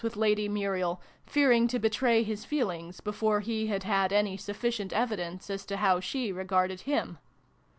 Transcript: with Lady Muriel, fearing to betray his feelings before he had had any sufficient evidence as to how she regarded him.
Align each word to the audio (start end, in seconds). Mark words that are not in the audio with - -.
with 0.03 0.15
Lady 0.15 0.49
Muriel, 0.49 0.99
fearing 1.27 1.67
to 1.67 1.77
betray 1.77 2.23
his 2.23 2.43
feelings 2.43 2.99
before 3.01 3.41
he 3.41 3.67
had 3.67 3.83
had 3.83 4.11
any 4.11 4.35
sufficient 4.35 4.91
evidence 4.91 5.47
as 5.47 5.63
to 5.63 5.77
how 5.77 5.99
she 5.99 6.31
regarded 6.31 6.81
him. 6.81 7.19